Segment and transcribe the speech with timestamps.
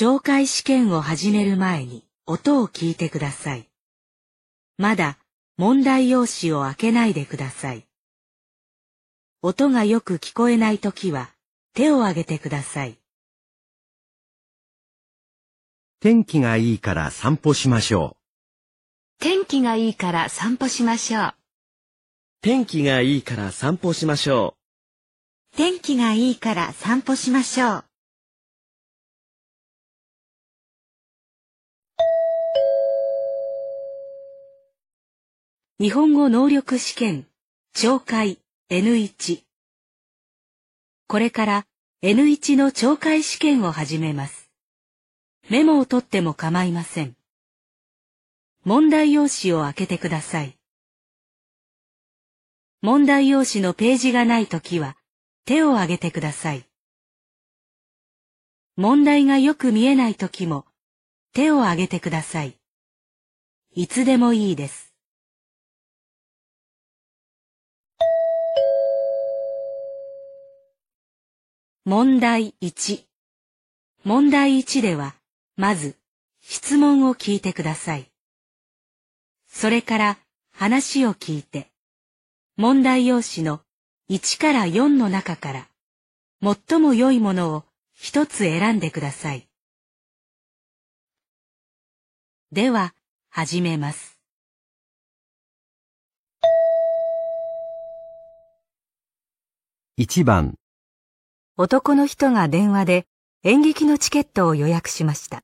[0.00, 3.68] 懲戒試験を始める前に音を聞いてください。
[4.76, 5.18] まだ
[5.56, 7.84] 問題用紙を開けないでください。
[9.42, 11.30] 音がよく聞こえないときは
[11.74, 13.00] 手を挙げてください。
[15.98, 18.16] 天気がいいから散歩しましょ
[19.18, 21.34] 天気がいいから散歩しましょう。
[22.40, 24.54] 天気がいいから散歩しましょ
[25.56, 27.87] 天気がいいから散歩しましょう。
[35.80, 37.24] 日本語能力試験、
[37.72, 39.44] 懲戒 N1。
[41.06, 41.66] これから
[42.02, 44.50] N1 の懲戒試験を始めます。
[45.48, 47.14] メモを取っても構いません。
[48.64, 50.58] 問題用紙を開けてください。
[52.82, 54.96] 問題用紙のページがないときは
[55.44, 56.64] 手を挙げてください。
[58.74, 60.66] 問題がよく見えないときも
[61.32, 62.56] 手を挙げてください。
[63.76, 64.87] いつでもいいです。
[71.90, 73.06] 問題1
[74.04, 75.14] 問題1では、
[75.56, 75.96] まず、
[76.42, 78.10] 質問を聞いてください。
[79.46, 80.18] それから、
[80.52, 81.70] 話を聞いて、
[82.58, 83.62] 問題用紙の
[84.10, 85.68] 1から4の中から、
[86.42, 89.48] 最も良いものを一つ選んでください。
[92.52, 92.94] では、
[93.30, 94.20] 始めます。
[99.96, 100.58] 1番、
[101.60, 103.04] 男の人が電話で
[103.42, 105.42] 演劇のチケットを予約しました。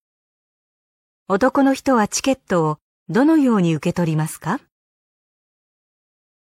[1.26, 4.60] 男の人はチケットをどのように受け取りますか？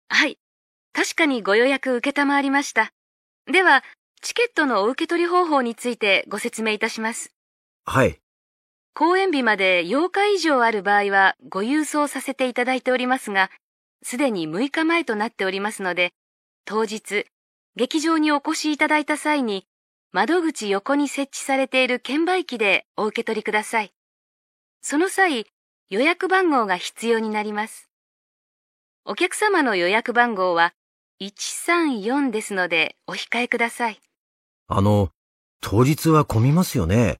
[0.09, 0.37] はい。
[0.91, 2.91] 確かにご予約受けたまわりました。
[3.49, 3.81] では、
[4.21, 7.33] チケットのお受け取り方法についてご説明いたします。
[7.85, 8.19] はい。
[8.93, 13.49] 公演日まで8日以上ある場合はご郵送させていただいておりますが、
[14.03, 16.11] すでに6日前となっておりますので、
[16.65, 17.27] 当日、
[17.77, 19.67] 劇場にお越しいただいた際に、
[20.13, 23.91] 窓口横に設置されている券売機でお受け取りください。
[24.81, 25.45] その際、
[25.89, 27.89] 予約番号が必要になります。
[29.03, 30.73] お客様の予約番号は
[31.21, 33.99] 134ですのでお控えください。
[34.67, 35.09] あの、
[35.59, 37.17] 当日は混みますよね。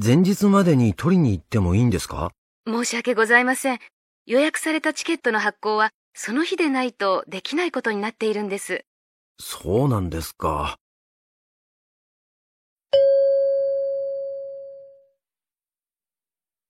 [0.00, 2.30] 前日までに取りに行ってもいいんですか？
[2.66, 3.80] 申し訳ございません。
[4.24, 8.84] 予約されたチケットの発行はその日でないとできないことになっているんです。
[9.40, 10.78] そうなんですか。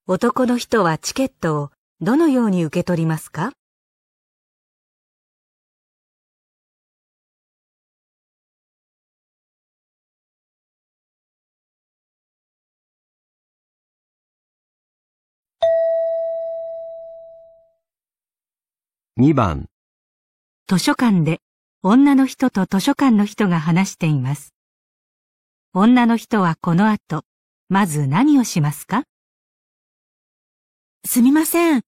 [0.07, 1.71] 男の人はチケットを
[2.01, 3.53] どのように受け取りますか
[19.19, 19.69] ？2番、
[20.69, 21.41] 図書館で
[21.85, 24.53] 女の人と図書館の人が話しています。
[25.73, 27.23] 女の人はこの後、
[27.69, 29.05] まず何をしますか？
[31.07, 31.83] すみません。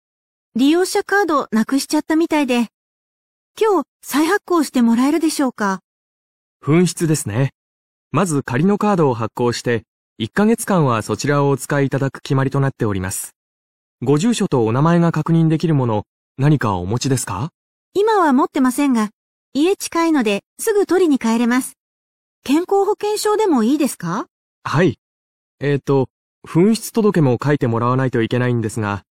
[0.55, 2.69] 利用者カードなくしちゃったみたいで。
[3.61, 5.81] 今日再発行してもらえるでしょうか？
[6.65, 7.51] 紛失ですね。
[8.13, 9.83] まず仮のカードを発行して、
[10.21, 13.35] 1ヶ月間はそちらをお使いいただく決まりとなっております。
[14.03, 16.05] ご住所とお名前が確認できるもの、
[16.39, 17.51] 何かお持ちですか？
[17.93, 19.11] 今は持ってませんが、
[19.53, 21.77] 家近いのですぐ取りに帰れます。
[22.45, 24.27] 健康保険証でもいいですか？
[24.63, 25.01] はい。
[25.59, 26.09] えっ、と、
[26.47, 29.03] 紛失届も書いてもらわないといけないんですが、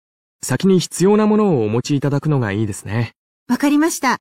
[0.41, 3.11] 先に必要なものをお持ちいただくのがいいですね。
[3.49, 4.19] わかりました。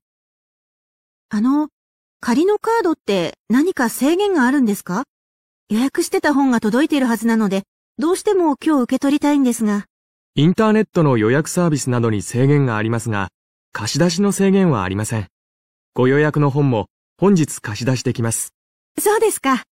[1.28, 1.68] あの、
[2.20, 5.04] 仮のカードって何か制限があるんですか？
[5.68, 7.62] 予約してた本が届いているはずなので、
[7.96, 9.84] どうしても今日受け取りたいんですが。
[10.34, 13.28] インターネットの予約サービスなどに制限がありますが、
[13.72, 15.28] 貸し出しの制限はありません。
[15.98, 16.86] ご予約の本も
[17.20, 18.54] 本日貸し出しできます。
[19.00, 19.64] そうですか。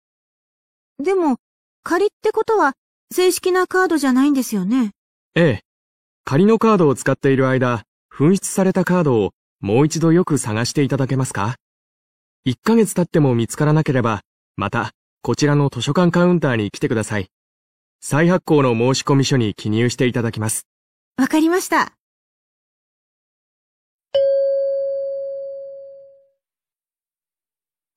[0.98, 1.36] でも、
[1.84, 2.72] 仮ってことは
[3.14, 4.90] 正式なカードじゃないんですよね。
[5.36, 5.60] ええ。
[6.24, 9.30] 仮のカードを使っている間、紛失されたカードを
[9.60, 11.54] もう一度よく探していただけますか
[12.44, 14.22] ?1 ヶ月経っても見つからなければ、
[14.56, 14.90] また、
[15.22, 17.28] こちらの図書館カウンターに来てください。
[18.00, 20.66] 再発行の申込書に記入していただきます。
[21.18, 21.92] わかりました。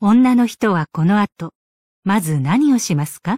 [0.01, 1.53] 女の人はこの後、
[2.05, 3.37] まず何をしますか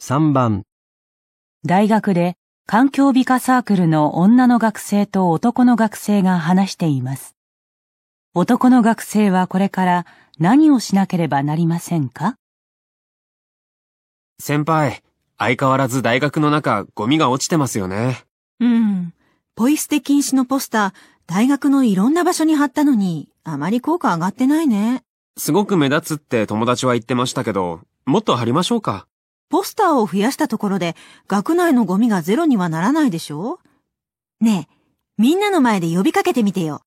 [0.00, 0.62] ？3番、
[1.62, 7.34] 大学で環境美化サークルの女の学生と男の学生が話しています。
[8.32, 10.06] 男の学生はこれから
[10.38, 12.36] 何をしなければなりませんか？
[14.38, 15.02] 先輩、
[15.38, 18.24] 相変わらず大学の中ゴミが落ちてますよね。
[18.60, 19.14] うん。
[19.54, 20.92] ポイ捨て禁止のポスター、
[21.26, 25.02] 大学のいろんな場所に貼ったのに、あまり効果上がってないね。
[25.38, 29.06] すごく目立つって友達は言ってましたけど、もっと貼りましょうか。
[29.48, 30.96] ポスターを増やしたところで、
[31.28, 33.58] 学内のゴミがゼロにはならないでしょ？
[34.42, 34.74] ねえ、
[35.16, 36.82] みんなの前で呼びかけてみてよ。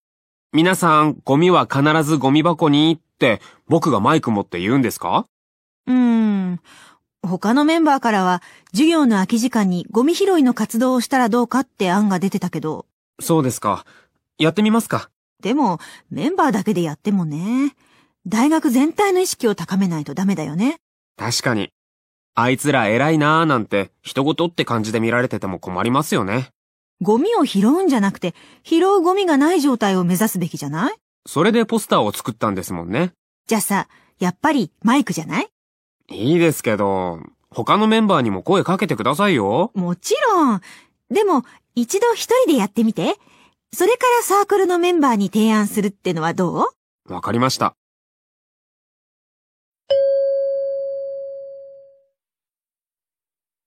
[0.53, 5.25] 皆さん、ゴミは必ずゴミ箱にって僕がマイク持って言うんですか？
[5.88, 5.95] うー
[6.54, 6.60] ん。
[7.21, 12.86] 他のメンバーからは、授業の空き時間にゴミ拾いの活動をしたらどうかって案が出てたけど、
[13.19, 13.86] そうですか。
[14.38, 15.10] やってみますか。
[15.42, 15.80] でも、
[16.10, 17.75] メンバーだけでやってもね、
[18.25, 20.77] 大学全体の意識を高めないとダメだよね。
[21.18, 21.71] 確かに。
[22.36, 26.51] あいつら偉いなーなんて、人事って感じで見られてても困りますよね。
[27.01, 28.33] ゴミを拾うんじゃなくて、
[28.63, 30.95] 拾うゴミがない状態を目指すべきじゃない？
[31.25, 33.12] それでポスターを作ったんですもんね。
[33.48, 33.88] じゃあさ、
[34.19, 35.50] やっぱりマイクじゃない？
[36.10, 37.19] いいですけど、
[37.51, 39.71] 他のメンバーにも声かけてくださいよ。
[39.75, 40.62] もちろん。
[41.10, 41.44] でも、
[41.75, 43.16] 一度一人でやってみて。
[43.71, 46.69] それからサークルのメンバーに提案するってのはど
[47.07, 47.13] う？
[47.13, 47.75] わかりました。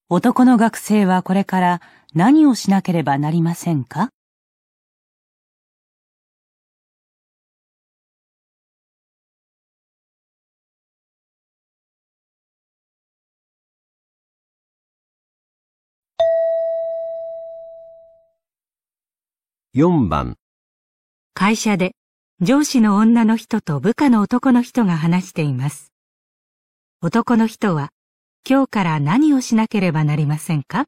[0.09, 1.81] 男の学生はこれから
[2.15, 4.11] 何をしなければなりませんか？
[19.75, 20.37] 4番、
[21.33, 21.93] 会社で
[22.43, 25.95] 上司の女の人と部下の男の人が話しています。
[27.01, 27.89] 男の人は
[28.47, 30.85] 今日から何をしなければなりませんか？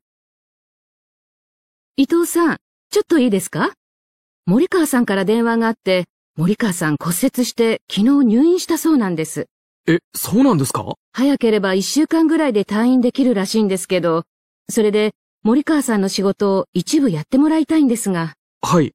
[1.97, 2.57] 伊藤さん、
[2.91, 3.73] ちょっといいですか？
[4.45, 6.05] 森川さんから電話があって、
[6.37, 9.47] 森川さん骨折して昨日入院したそうなんです。
[9.89, 10.85] え、そうなんですか？
[11.15, 14.25] 早ければ一週間ぐらいで退院できるらしいんですけど、
[14.69, 18.35] それで森川さんの仕事を一部やってもらいたいんですが、
[18.67, 18.93] はい。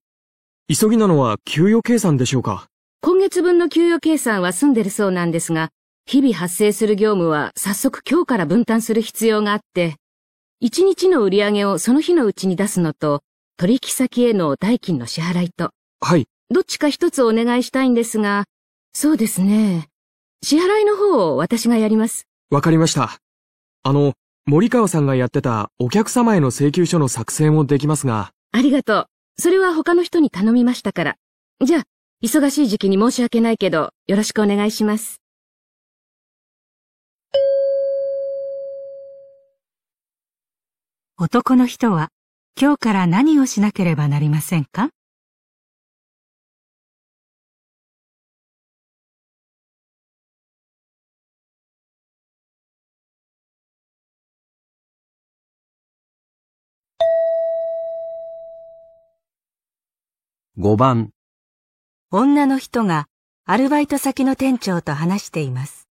[0.68, 2.66] 急ぎなのは給与計算でしょうか？
[3.02, 5.70] 今月分の給与計算は済んでるそうなんですが、
[6.08, 9.98] 日々発生する業務は早速今日から分担する必要があって、
[10.64, 13.22] 1日の売り上げをその日のうちに出すのと、
[13.58, 15.70] 取引先への代金の支払いと、
[16.02, 16.26] はい。
[16.50, 18.46] どっちか一つお願いしたいんですが、
[18.92, 19.88] そうですね。
[20.44, 22.26] 支払いの方を私がやります。
[22.50, 23.20] わかりました。
[23.84, 24.14] あの、
[24.48, 29.06] 森川さんがやってたお客様への請求書の作成もできますが、ありがとう。
[29.40, 31.16] それは他の人に頼みましたから。
[31.64, 31.84] じゃあ、
[32.22, 35.22] 忙しい時期に申し訳ないけど、よろしくお願いします。
[41.18, 42.10] 男の人は
[42.60, 44.90] 今日から何をしなければなりませんか？
[60.62, 61.12] 5番、
[62.12, 63.08] 女の人が
[63.46, 65.88] アルバイト先の店長と話しています。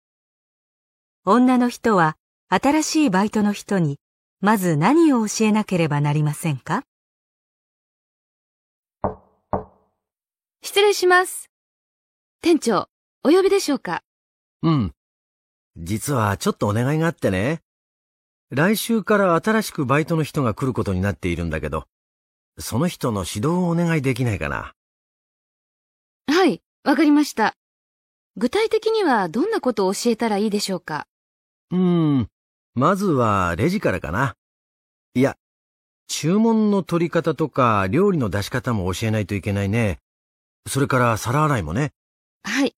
[1.25, 2.17] 女の人は
[2.49, 4.01] 新しいバイトの人に
[4.41, 6.83] まず何を教えなければなりませんか？
[10.63, 11.49] 失礼します。
[12.43, 12.89] 店長、
[13.23, 14.03] お呼びでしょうか？
[14.65, 14.93] うん。
[15.77, 17.61] 実はちょっとお願いがあってね。
[18.51, 21.87] 来週から新しくバイトの人が来ることになっているんだけど、
[22.59, 24.73] その人の指導をお願いできないかな。
[26.27, 27.55] はい、わかりました。
[28.37, 31.07] 具体的にはどんなことを教えたらいいでしょうか？
[31.71, 32.29] うーん。
[32.75, 34.35] まずはレジからかな。
[35.15, 35.37] いや、
[36.09, 39.99] 注文の取り方とか料理の出し方も教えないといけないね。
[40.69, 41.93] それから皿洗いもね。
[42.43, 42.75] はい。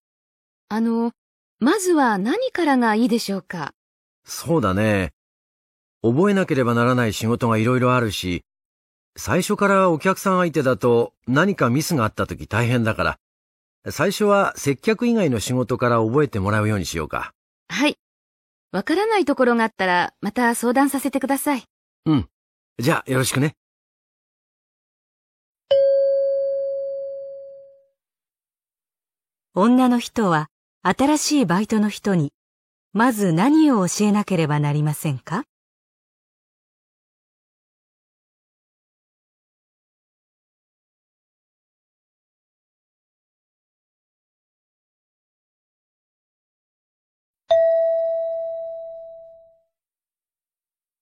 [0.69, 1.11] あの、
[1.59, 3.73] まずは何からがいいでしょうか？
[4.23, 5.11] そうだね。
[6.01, 8.43] 覚えなければならない仕事がいろいろあるし、
[9.15, 13.19] 最初からお客さん相手だと何かミスがあった時大変だから、
[13.91, 17.33] 最初は接客以外の仕事から覚えてもらうようにしようか。
[17.67, 17.97] はい。
[18.71, 21.63] わからないところがあったら、また相談させてください。
[22.05, 22.29] うん。
[22.77, 23.55] じゃあよろしくね。
[29.55, 30.47] 女の人は
[30.83, 32.31] 新しいバイトの人に
[32.93, 35.43] まず何を教えなければなりませんか？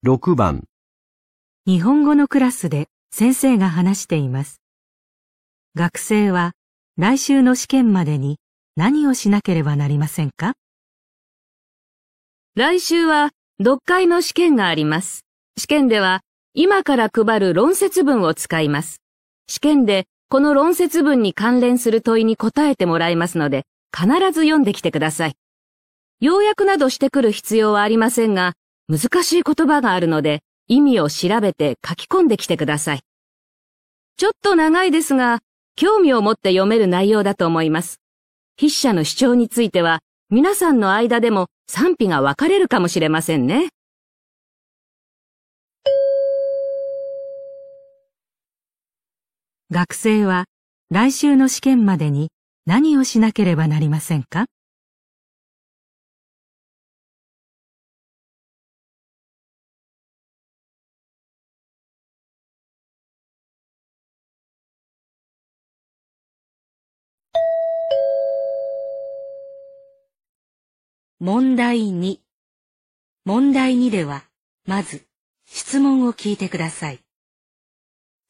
[0.08, 0.64] 6番、
[1.66, 4.62] 日本語のクラスで先生が話しています。
[5.76, 6.54] 学生は
[6.96, 8.38] 来週の試験までに
[8.78, 10.54] 何をしなければなりませんか？
[12.56, 15.26] 来週は読解の試験があります。
[15.58, 16.22] 試験では
[16.54, 19.02] 今から配る論説文を使います。
[19.48, 25.34] 試験でこの論説文に関連する問いに答えてもらいますので、必ず読んできてください。
[26.22, 28.54] 要約などしてくる必要はありませんが、
[28.90, 33.02] 難しい言葉があるので、意味を調べて書き込んできてください。
[34.16, 35.40] ちょっと長いですが、
[35.76, 38.00] 興味を持って読める内容だと思います。
[38.58, 43.70] 筆者の主張については、皆さんの間でも賛否が分かれるかもしれませんね。
[49.70, 50.46] 学生は
[50.90, 52.30] 来週の試験までに
[52.66, 54.46] 何をしなければなりませんか？
[71.30, 72.20] 問題2。
[73.26, 74.24] 問題2では、
[74.66, 75.06] まず、
[75.46, 77.02] 質問を聞いてください。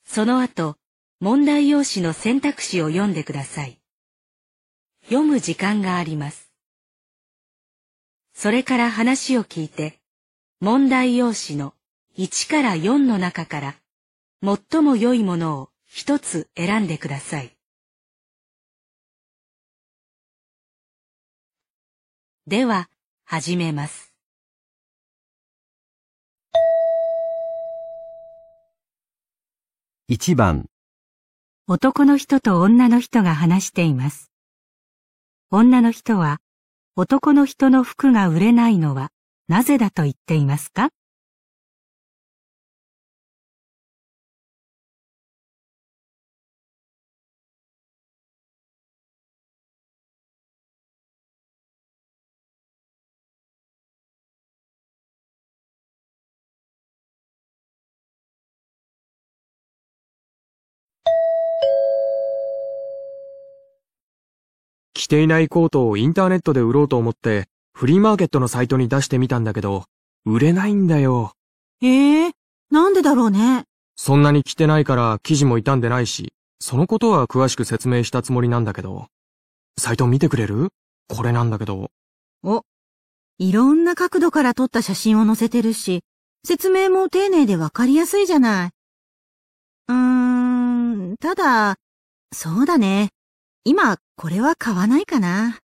[0.04, 0.78] その後、
[1.20, 3.80] 問題用紙の選択肢を読んでください。
[5.04, 6.52] 読む時間があります。
[8.34, 10.00] それから話を聞いて、
[10.60, 11.76] 問題用紙の
[12.18, 13.76] 1から4の中から、
[14.42, 17.57] 最も良いものを一つ選んでください。
[22.50, 22.88] では、
[23.26, 24.14] 始めます。
[30.10, 30.70] 1番、
[31.68, 34.32] 男の人と女の人が話しています。
[35.52, 36.40] 女の人は
[36.96, 39.10] 男の人の服が売れないのは
[39.50, 40.92] なぜだと言っていますか？
[65.08, 69.86] 着ていないコートをインターネットで売ろうと思って、フリーマーケットのサイトに出してみたんだけど、
[70.26, 71.32] 売れないんだよ。
[71.82, 72.32] ええ
[72.72, 73.64] なんでだろうね？
[73.96, 79.08] そんなに着てないから生地も傷んでないし、そのことは詳しく説明したつもりなんだけど。
[79.80, 80.72] サイト見てくれる？
[81.08, 81.90] これなんだけど。
[82.44, 82.64] お、
[83.38, 86.02] いろんな角度から撮った写真を載せてるし、
[86.46, 88.70] 説明も丁寧でわかりやすいじゃない。
[89.88, 89.96] うー
[91.14, 91.76] ん、ただ、
[92.34, 93.12] そうだね。
[93.68, 95.60] 今、これは買わないかな。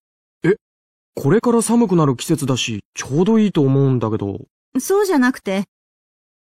[1.15, 4.41] これから寒くなる季節だし、ちょうどいいと思うんだけど。
[4.77, 5.63] そうじゃなくて、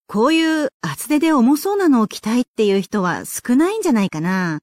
[0.09, 4.61] こういう厚手で重そうなのを着たいっていう人は少ないんじゃないかな。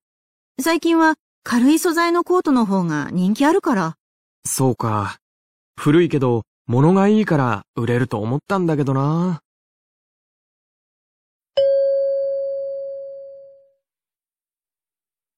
[0.62, 3.96] 最近は軽い素材のコートの方が人気あるから。
[4.46, 5.18] そうか。
[5.76, 9.42] 古いけど、物がいいから売れると思ったんだけどな。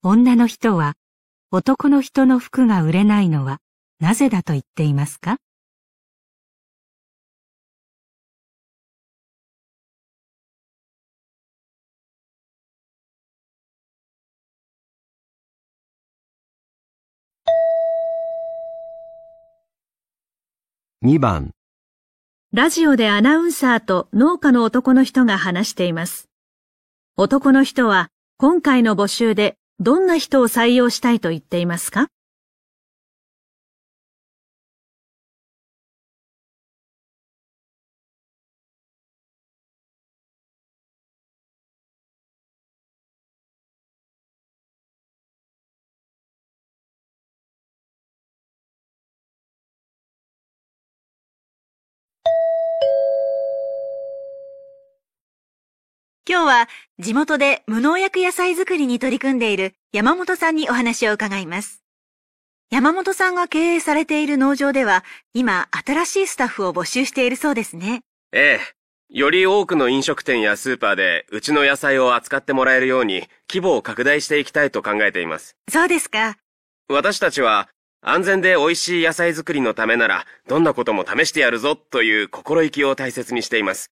[0.02, 0.94] 女の人は
[1.50, 3.56] 男の人の服が売れないのは
[4.00, 5.38] なぜだと言っていますか
[21.02, 21.52] ？2番、
[22.52, 26.28] ラジオでアナウンサーと農家の男の人が話しています。
[27.16, 32.08] 男の人は今回の募集でどんな人を採用したいと言っていますか？
[56.30, 56.68] 今日は
[56.98, 61.82] 地元で無農薬野菜作りに取り組んでいる山本さんにお話を伺います。
[62.70, 68.02] 山本さんが経営されている農場では今新しいスタッフを募集しているそうですね。
[68.32, 68.74] ええ。
[69.08, 75.56] より多くの飲食店やスーパーでうちの野菜を扱ってもらえるように規模を拡大していきたいと考えています。
[75.70, 76.36] そうですか。
[76.90, 77.70] 私たちは
[78.02, 83.90] 安全で美味しい野菜作りのためならどんなことも試してやるぞという心意気を大切にしています。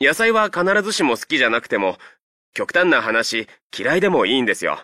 [0.00, 1.98] 野菜は必ずしも好きじゃなくても
[2.54, 4.80] 極端な話嫌いでもいいんですよ。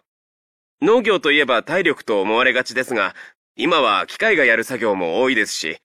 [0.83, 3.15] 農業といえば体力と思われがちですが
[3.57, 5.79] 今は機械がやる作業も多いですし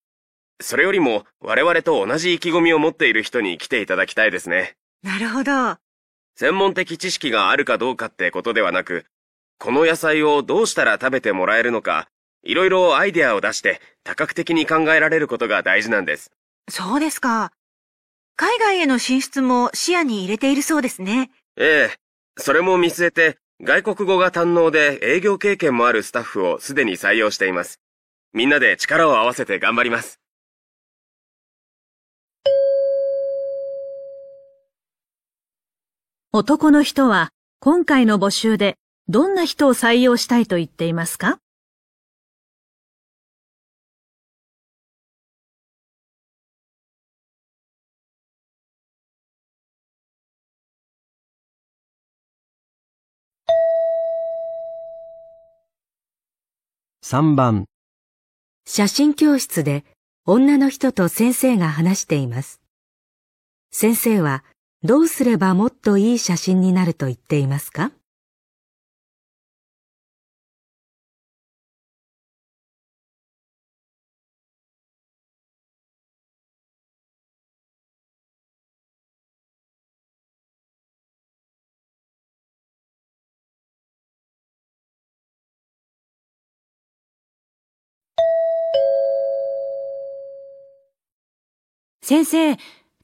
[0.61, 4.75] それよりも我々と同じ意気込みを持っている人に来ていただきたいですね。
[5.03, 5.77] なるほど。
[6.35, 9.05] 専門的知識があるかどうかってことではなく、
[9.57, 12.07] この野菜をどうしたら食べてもらえるのか、
[12.43, 16.31] いろいろアイデアを出して多角的に考えられることが大事なんです。
[16.69, 17.51] そうですか。
[18.35, 21.29] 海外への進出も視野に入れているそうですね。
[21.57, 21.97] ええ、
[22.37, 27.79] それも見据えて、外国語が堪能で営業経験もあるスタッフをすでに採用しています。
[28.33, 30.19] みんなで力を合わせて頑張ります。
[36.33, 38.77] 男の人は今回の募集で
[39.09, 41.37] どんな人を採用したいと言っていますか？
[57.11, 57.65] 3番、
[58.65, 59.83] 写真教室で
[60.25, 62.61] 女の人と先生が話しています。
[63.69, 64.45] 先生は
[64.81, 67.91] どうすればもっといい写真になると言っていますか？
[92.11, 92.57] 先生、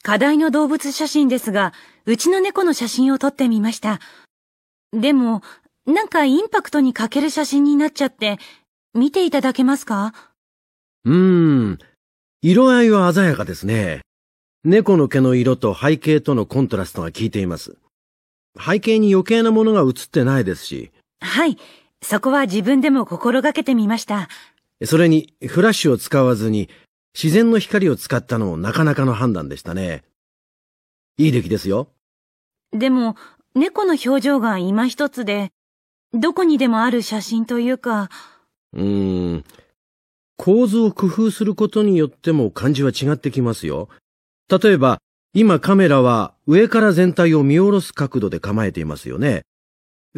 [0.04, 1.72] 課題の動物写真ですが、
[2.06, 4.02] うちの猫の写真を撮ってみました。
[4.92, 5.44] でも、
[5.86, 8.38] なんかインパクトに欠ける写真になっちゃって、
[8.94, 10.14] 見ていただけますか？
[11.06, 11.80] うーん。
[12.42, 14.02] 色合いは鮮やかですね。
[14.66, 17.78] 猫の毛の色と背景とのコントラストが効いています。
[18.60, 21.58] 背景に余計なものが映ってないですし、はい。
[22.04, 24.28] そこは自分でも心がけてみました。
[24.84, 26.70] それにフラッシュを使わずに
[27.22, 30.04] 自然の光を使ったのもなかなかの判断でしたね。
[31.18, 31.88] いい出来ですよ。
[32.72, 33.15] でも、
[33.56, 35.50] 猫の表情が今一つで、
[36.13, 38.10] どこにでもある写真というか、
[38.74, 39.44] うーん。
[40.38, 43.89] 構図を工夫することによっても感じは違ってきますよ。
[44.48, 45.00] 例えば、
[45.34, 49.41] 今カメラは上から全体を見下ろす角度で構えていますよね。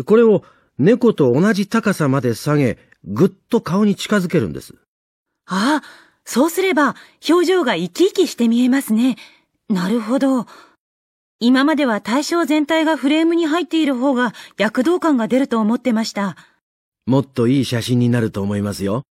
[0.05, 0.43] これを
[0.77, 4.75] 猫と同じ高さまで下げ、ぐっと顔に近づけるんです。
[5.45, 6.95] ああ、そうすれば
[7.27, 9.17] 表情が生き生きして見えますね。
[9.67, 10.45] なるほど。
[11.39, 16.35] 今までは対象全体がフレームに入っている方が躍動感が出ると思ってました。
[17.05, 19.03] もっといい写真になると思いますよ。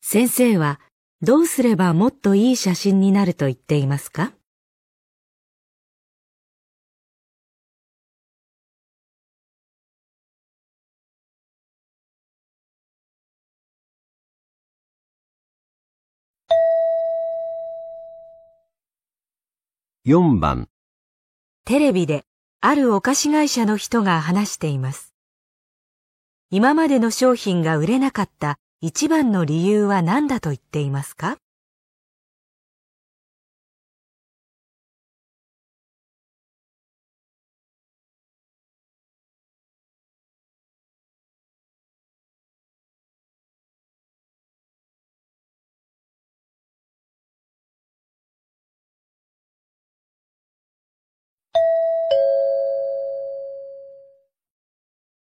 [0.00, 0.80] 先生は
[1.20, 4.32] どうすればもっといい写真になると言っていますか？
[20.08, 20.70] 4番、
[21.66, 22.24] テレビで
[22.62, 25.12] あるお菓子会社の人が話しています。
[26.48, 31.36] 今までの商品が売れなかった一番の理由は何だと言っていますか？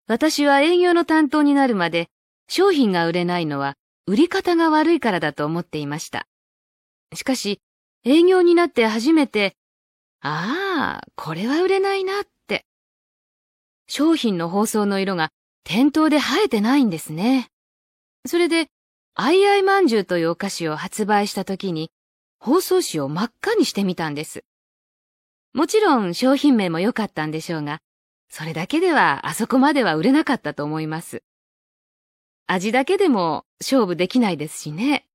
[0.09, 2.09] 私は営業の担当になるまで
[2.49, 3.75] 商品が売れないのは
[4.07, 6.27] 売り方が悪いからだと思っていました。
[7.15, 7.61] しかし
[8.05, 9.57] 営業になって初めて、
[10.21, 12.65] ああ、これは売れないなって。
[13.89, 15.31] 商品の包装の色が
[15.65, 17.49] 店頭で映えてないんですね。
[18.27, 18.69] それで、
[19.15, 21.91] アイアイまんじゅうというお菓子を発売した時に
[22.39, 24.45] 包装紙を真っ赤にしてみたんです。
[25.53, 27.81] もちろん商品名も良かったんでしょうが、
[28.29, 31.23] それだけではあそこまでは売れなかったと思います。
[32.47, 35.07] 味だけでも勝負できないですしね。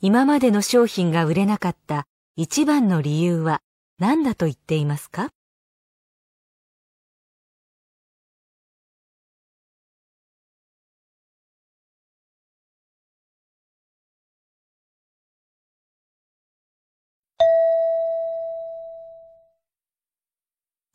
[0.00, 3.62] 今までの商品が売れなかった一番の理由は
[3.98, 5.30] 何だと言っていますか？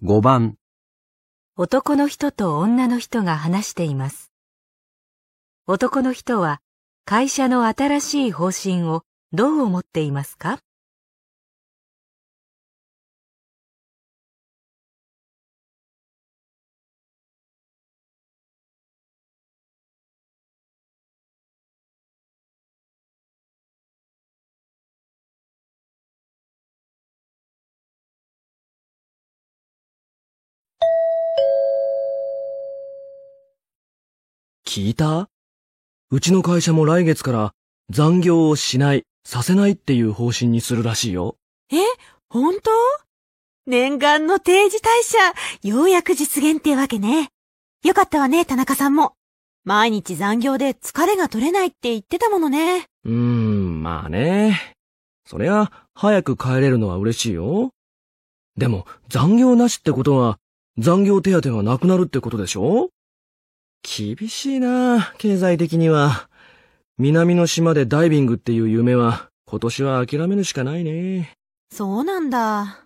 [0.04, 0.56] 5番、
[1.58, 4.32] 男の人と女の人が話しています。
[5.68, 6.60] 男の人は
[7.06, 10.58] 会社の新しい方針をどう思っていますか？
[34.72, 35.28] 聞いた？
[36.12, 37.52] うちの会社も来月から
[37.90, 41.36] 残業をしない、させないっていう方針にするらしいよ。
[41.74, 41.76] え、
[42.30, 42.72] 本当？
[43.68, 47.32] 念願の定時退社、ようやく実現ってわけね。
[47.84, 49.16] よかったわね、田中さんも。
[49.66, 52.86] 毎日残業で疲れが取れないって言ってたものね。
[53.04, 54.78] うーん、まあね。
[55.26, 57.72] そりゃ、早く帰れるのは嬉しいよ。
[58.56, 60.40] でも、残業なしってことは、
[60.78, 62.88] 残業手当がなくなるってことでしょ？
[63.84, 66.30] 厳しいな、経済的には。
[66.98, 71.34] 南の島でダイビングっていう夢は、今年は諦めるしかないね。
[71.72, 72.86] そうなんだ。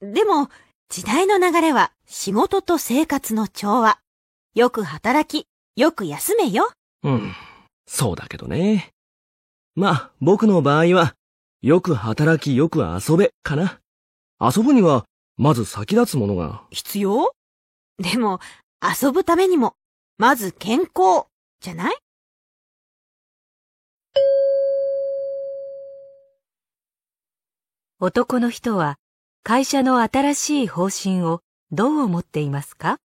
[0.00, 0.50] でも、
[0.88, 3.98] 時代の流れは仕事と生活の調和。
[4.54, 6.70] よく働き、よく休めよ。
[7.02, 7.32] うん、
[7.86, 8.90] そうだけどね。
[9.74, 11.14] まあ、僕の場合は、
[11.62, 13.78] よく働きよく遊べ、かな。
[14.40, 15.04] 遊ぶには、
[15.36, 16.64] まず先立つものが。
[16.70, 17.32] 必要？
[17.98, 18.40] でも、
[18.82, 19.74] 遊ぶためにも、
[20.20, 21.28] まず健康、
[21.62, 21.94] じゃない？
[28.00, 28.96] 男の人は
[29.42, 31.40] 会社の新しい方針を
[31.72, 32.98] どう思っていますか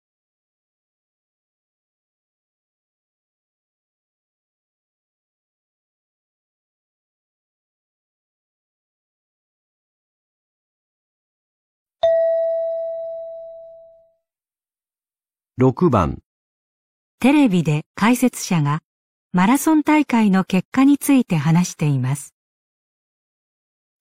[15.58, 16.20] ？6番、
[17.20, 18.82] テレビで解説者が
[19.32, 22.34] マラソン大会の結果について話しています。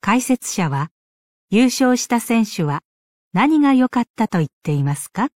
[0.00, 0.90] 解説者は
[1.48, 2.82] 優勝した選手は
[3.32, 5.28] 何が良かったと言っていますか？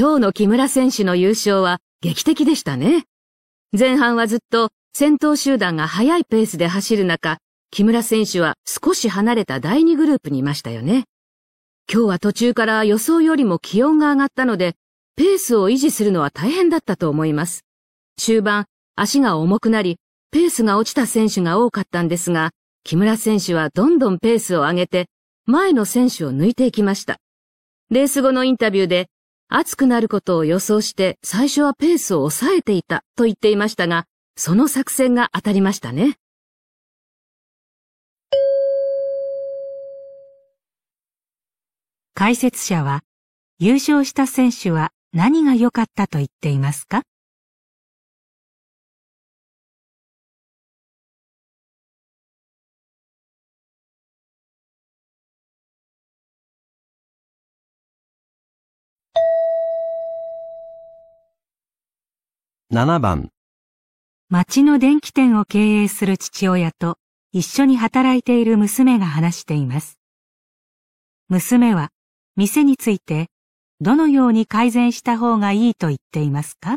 [0.00, 3.04] 今日の木村選手の優勝は劇的でしたね。
[3.78, 7.36] 前半はずっと先頭集団が速いペースで走る中、
[7.70, 11.04] 木村選手は少し離れた第2グループにいましたよね。
[11.86, 14.72] 今日は途中から予想よりも気温が上がったので、
[15.16, 17.66] ペースを維持するのは大変だったと思います。
[18.16, 18.64] 終盤、
[18.96, 19.98] 足が重くなり、
[20.30, 22.52] ペースが落ちた選手が多かったんですが、
[22.84, 25.10] 木村選手はどんどんペースを上げて、
[25.44, 27.18] 前の選手を抜いていきました。
[27.90, 29.10] レース後のインタビューで、
[29.52, 36.18] 暑くなることを予想して最初はペースを抑えていたと言っていましたが、その作戦が当たりましたね。
[42.14, 43.02] 解説者は
[43.58, 47.02] 優勝した選手は何が良かったと言っていますか？
[62.72, 63.30] 7番、
[64.28, 66.98] 町の電気店を経営する父親と
[67.32, 69.98] 一緒に働いている娘が話しています。
[71.28, 71.88] 娘は
[72.36, 73.26] 店について
[73.80, 76.76] どのように改善した方がいいと言っていますか？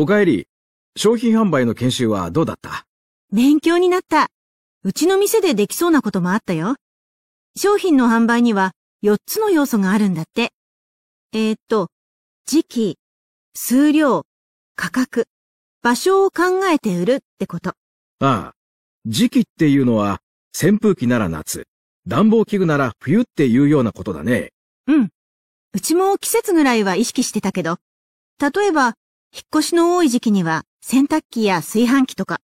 [0.00, 0.46] おかえり。
[0.96, 2.86] 商品販売の研修はどうだった？
[3.32, 4.28] 勉強になった。
[4.84, 6.76] うちの店でできそうなこともあったよ。
[7.56, 10.52] 商品の販売には4つの要素があるんだって。
[11.32, 11.88] えー、っと、
[12.46, 12.98] 時期、
[13.56, 14.24] 数量、
[14.76, 15.26] 価格、
[15.82, 17.70] 場所を考えて売るってこと。
[17.70, 17.74] あ
[18.20, 18.52] あ。
[19.04, 20.20] 時期っていうのは、
[20.56, 21.66] 扇風機なら夏、
[22.06, 24.52] 暖房器具なら冬っていうようなことだね。
[24.86, 25.08] うん。
[25.72, 27.78] うちも季節ぐらいは意識してたけど、
[28.40, 28.94] 例えば、
[29.34, 32.40] 引っ越しの多い時期には洗濯機や炊飯器とか、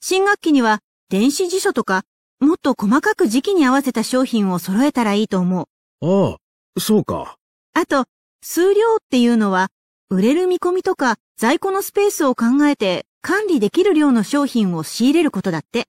[0.00, 2.02] 新学期には電子辞書とか、
[2.40, 5.68] もっと細かく時期に合わせた商品を揃えたらいいと思
[6.00, 6.32] う。
[6.32, 7.36] ああ、そうか。
[7.74, 8.06] あと、
[8.42, 9.68] 数量っていうのは、
[10.10, 15.86] 売れる見込みとか在庫のスペースを考えて管理できる量の商品を仕入れることだって。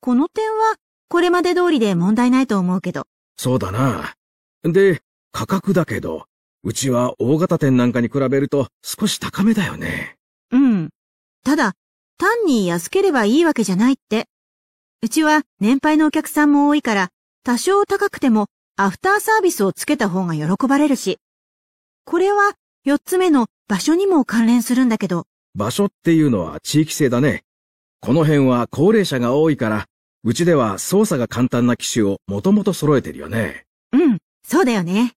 [0.00, 0.76] この点は、
[1.08, 3.06] これまで通りで問題ないと思うけど。
[3.36, 4.14] そうだな。
[4.62, 6.26] で、価格だけど、
[6.66, 10.16] うちは大型店なんかに比べると少し高めだよね。
[10.50, 10.88] うん。
[11.44, 11.74] ただ、
[12.16, 14.28] 単に安ければいいわけじゃないって。
[15.02, 17.08] うちは年配のお客さんも多いから、
[17.44, 18.46] 多少高くても
[18.76, 21.18] アフターサービスをつけた方が喜ばれるし。
[22.06, 25.26] これは四つ目の場所にも関連するんだけど。
[25.54, 27.42] 場所っていうのは地域性だね。
[28.00, 29.84] この辺は高齢者が多いから、
[30.22, 33.66] うちでは操作が簡単な機種をもともと揃えてるよね。
[33.92, 35.12] うん、そうだよね。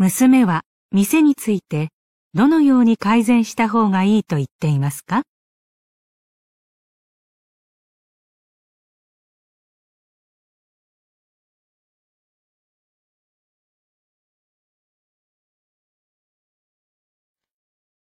[0.00, 1.88] 娘は店について
[2.32, 5.22] どのように改善した方がいいと言っていますか？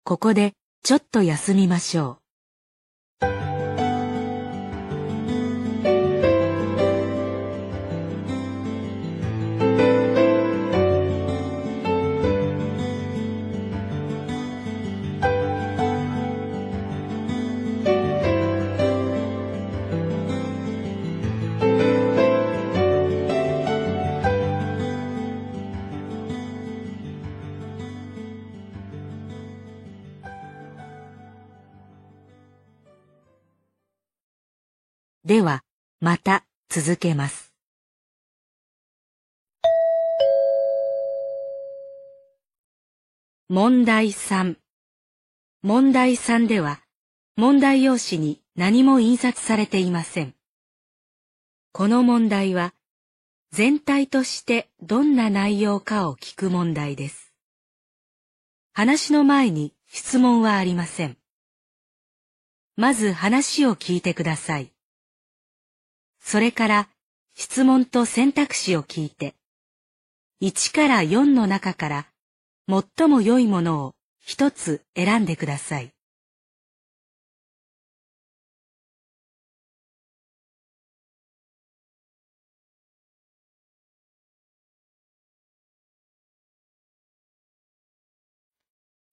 [0.04, 2.26] ここでちょっと休みましょう。
[35.27, 35.65] では、
[35.99, 37.53] また続けます。
[43.49, 44.57] 問題3。
[45.62, 46.81] 問題3では、
[47.35, 50.37] 問題用紙に何も印刷されていません。
[51.73, 52.73] この問題は、
[53.51, 57.35] 全体としてどんな内容かを聞く問題です。
[58.73, 61.19] 話の前に質問はありません。
[62.77, 64.76] まず話を聞いてください。
[66.29, 66.89] それから
[67.37, 69.37] 質問と選択肢を聞いて、
[70.41, 72.07] 1から4の中から
[72.69, 75.93] 最も良いものを一つ選んでください。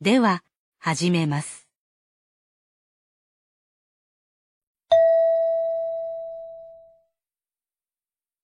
[0.01, 0.43] では、
[0.79, 1.62] 始めます。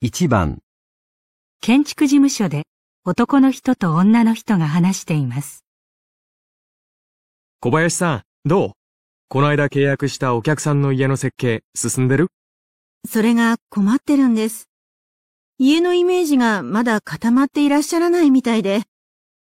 [0.02, 0.60] 1番
[1.60, 2.64] 建築事務所で
[3.04, 5.66] 男の人と女の人が話しています。
[7.60, 8.72] 小林さん、どう？
[9.28, 12.30] この間契約したお客さんの家の設計進んでる？
[13.10, 14.70] それが困ってるんです。
[15.58, 18.84] 家のイメージがまだ固まっていらっしゃらないみたいで、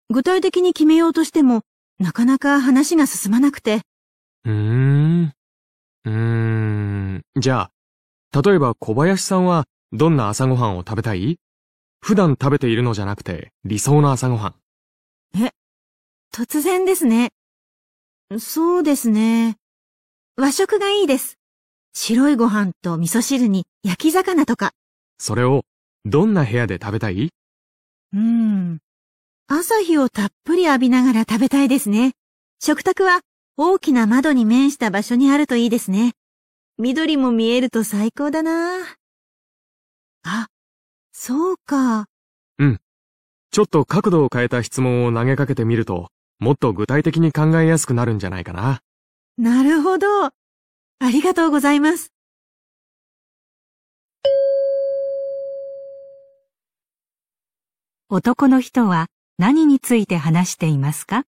[0.10, 1.64] 具体的に決めようとしても、
[2.00, 3.82] なかなか話が進まなくて。
[4.46, 5.34] うーん。
[6.06, 7.24] うーん。
[7.36, 7.70] じゃ
[8.34, 9.66] あ、例えば小林さんは
[9.98, 11.40] どんな朝ごはんを食べたい？
[12.02, 15.42] 普段食べているのじゃなくて理想の朝ごはん。
[15.42, 15.52] え、
[16.34, 17.32] 突然ですね。
[18.38, 19.56] そうですね。
[20.36, 21.38] 和食がいいです。
[21.94, 24.74] 白いご飯と味噌汁に焼き魚とか。
[25.18, 25.64] それを
[26.04, 27.30] どんな部屋で食べたい？
[28.12, 28.80] うーん。
[29.48, 32.12] 朝日をたっぷり浴びながら食べたいですね。
[32.60, 33.22] 食卓は
[33.56, 36.16] 大きな窓に面した場所にあるといいですね。
[36.78, 38.98] 緑も見えると最高だな。
[40.28, 40.48] あ、
[41.12, 42.08] そうか。
[42.58, 42.80] うん。
[43.52, 46.10] ちょっと角度を変えた質問を投げかけてみると、
[46.40, 48.82] もっと具体的に考えやすくなるんじゃないかな。
[49.38, 50.08] なるほど。
[50.26, 50.32] あ
[51.12, 52.12] りがとうございます。
[58.10, 59.08] 男の人は
[59.38, 61.26] 何について話していますか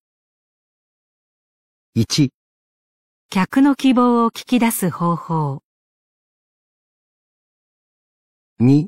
[1.96, 2.30] ?1
[3.30, 5.62] 客の希望を聞き出す方法
[8.60, 8.88] 2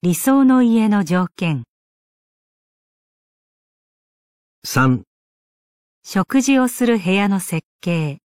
[0.00, 1.64] 理想の家の条件。
[4.66, 5.02] 3
[6.02, 8.22] 食事をする部屋の設計。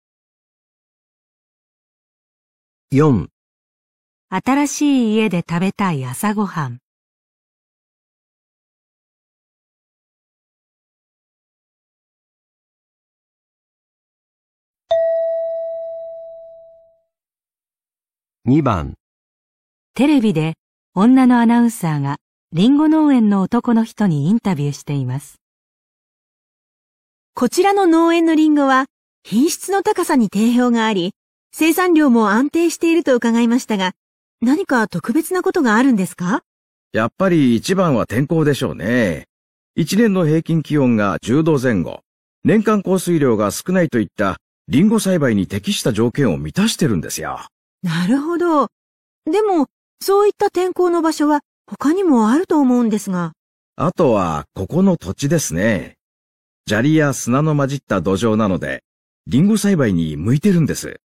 [2.94, 3.28] 4
[4.30, 6.78] 新しい家で食べたい朝ごはん。
[18.48, 18.94] 2番
[19.98, 20.56] テレビで
[20.94, 22.18] 女のアナウンサーが
[22.52, 25.36] リンゴ農園の男の人にインタビューしています。
[27.34, 28.88] こちらの農園のリンゴは
[29.24, 31.14] 品質の高さに定評があり、
[31.54, 33.94] 生産量も安定していると伺いましたが、
[34.42, 36.42] 何か特別なことがあるんですか？
[36.92, 39.28] やっぱり一番は天候でしょうね。
[39.76, 42.02] 一年の平均気温が10度前後、
[42.44, 47.40] 年間降水量が少ないといったリンゴ栽培に適した条件を満たしてるんですよ。
[47.82, 48.68] なるほど。
[49.32, 49.68] でも、
[50.02, 53.34] そういった天候の場所は他にもあると思うんですが。
[53.76, 55.96] あとは、ここの土地ですね。
[56.68, 58.84] 砂利や砂の混じった土壌なので、
[59.28, 61.00] リンゴ栽培に向いてるんです。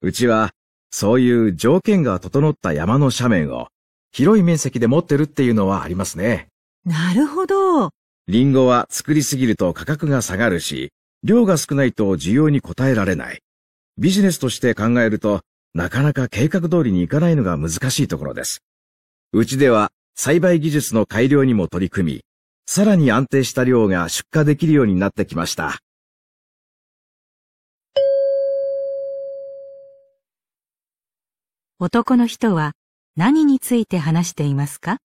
[0.00, 0.52] うちは、
[0.90, 3.68] そういう条件が整った山の斜面を、
[4.12, 6.48] 広い面積で持ってるっていうのはありますね。
[6.84, 7.90] なるほど。
[8.28, 13.40] リンゴは作りすぎると価格が下がるし、量が少ないと需要に応えられない。
[13.98, 15.40] ビジネスとして考えると、
[15.74, 18.62] なかなか計画通りにいかないのが難しいところです。
[19.32, 22.24] うちでは栽培技術の改良にも取り組み、
[22.66, 25.78] さらに安定した量が出荷できるようになってきました。
[31.80, 32.72] 男の人は
[33.14, 34.98] 何について話していますか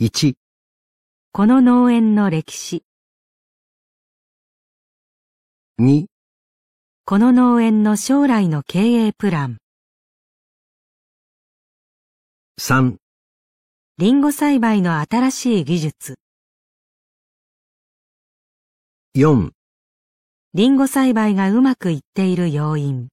[0.00, 0.34] ?1
[1.32, 2.82] この農園の歴史
[5.78, 6.06] 2
[7.04, 9.56] この農園の将来の経営プラン。
[12.60, 12.96] 3
[13.98, 16.14] リンゴ栽培の新しい技術。
[19.16, 19.50] 4
[20.54, 23.08] リンゴ栽培がうまくいっている要因。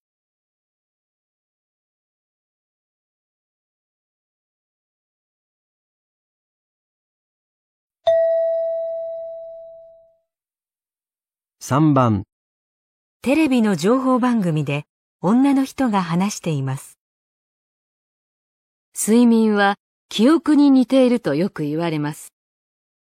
[11.62, 12.26] 3番
[13.28, 14.86] テレビの情報番組で
[15.20, 16.98] 女の人が話しています。
[18.98, 19.76] 睡眠は
[20.08, 22.32] 記憶に似ているとよく言われます。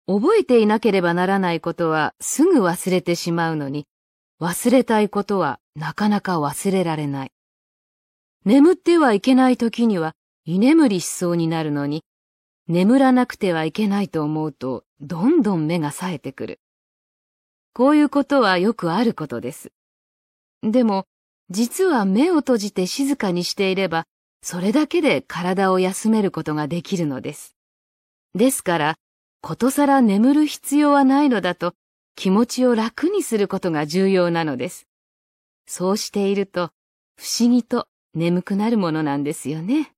[0.07, 3.85] 覚えていなければならないことはすぐ忘れてしまうのに、
[4.41, 7.31] 忘れたいことはなかなか忘れられない。
[8.45, 12.03] 眠ってはいけない時には居眠りしそうになるのに、
[12.67, 16.59] 眠らなくてはいけないと思うとどんどん目が冴えてくる。
[17.75, 19.71] こういうことはよくあることです。
[20.63, 21.05] でも、
[21.49, 24.05] 実は目を閉じて静かにしていれば、
[24.41, 27.55] それだけで体を休めることができるのです。
[28.35, 28.95] ですから、
[29.41, 31.73] ことさら眠る必要はないのだと、
[32.15, 34.87] 気持ちを楽にすることが重要なのです。
[35.65, 36.71] そうしていると、
[37.15, 39.93] 不思議と眠くなるものなんですよね。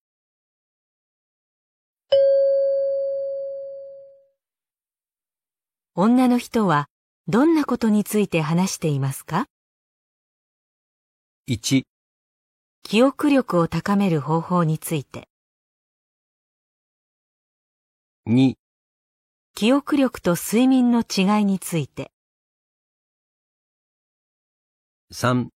[5.96, 6.88] 女の人は
[7.28, 9.48] どんなことについて話していますか？
[11.48, 11.82] 1
[12.84, 15.28] 記憶力を高める方法について。
[18.30, 18.54] 2
[19.56, 22.12] 記憶力と睡眠の違いについて。
[25.12, 25.48] 3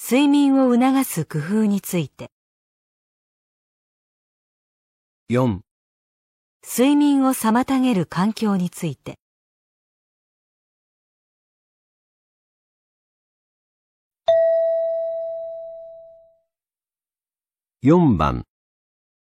[0.00, 2.30] 睡眠を促す工夫について。
[5.30, 5.62] 4
[6.62, 9.18] 睡眠を妨げる環境について
[17.86, 18.42] 4番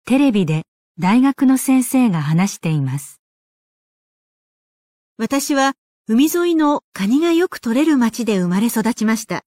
[0.06, 0.62] テレビで
[0.98, 3.20] 大学の先生が話しています。
[5.18, 5.74] 私は
[6.06, 9.42] 海沿いのカニがよく取れる町で生まれ育ちました。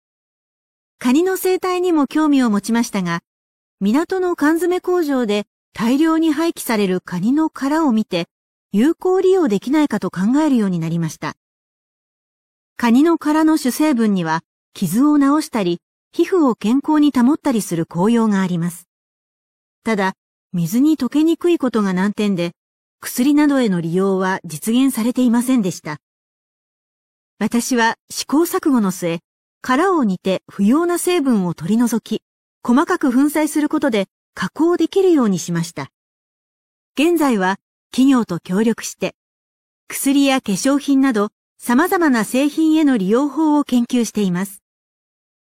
[1.00, 3.22] カニの生態にも興味を持ちましたが、
[3.80, 8.28] 港の缶詰工場で大量に廃棄されるカニの殻を見て、
[8.72, 11.34] 有効利用できないかと考えるようになりました。
[12.78, 14.44] カニの殻の主成分には
[14.76, 15.80] 傷を治したり、
[16.12, 18.91] 皮膚を健康に保ったりする効用があります。
[19.84, 20.14] ただ、
[20.54, 22.52] 水に溶けにくいことが難点で、
[23.00, 25.98] 薬などへの利用は実現されていませんでした。
[27.40, 29.20] 私は試行錯誤の末、
[29.62, 32.22] 殻を煮て不要な成分を取り除き、
[32.62, 35.90] 細かく粉砕することで加工できるようにしました。
[36.96, 37.58] 現在は
[37.92, 39.16] 企業と協力して、
[39.88, 44.62] 薬や化粧品など様々な製品への利用法を研究しています。